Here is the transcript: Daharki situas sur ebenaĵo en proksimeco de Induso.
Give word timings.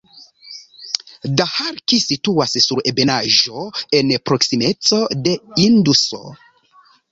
Daharki 1.41 1.99
situas 2.05 2.55
sur 2.65 2.81
ebenaĵo 2.93 3.67
en 4.01 4.15
proksimeco 4.31 5.01
de 5.29 5.39
Induso. 5.69 6.25